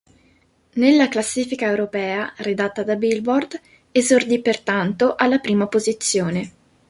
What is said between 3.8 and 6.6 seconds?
esordì pertanto alla prima posizione.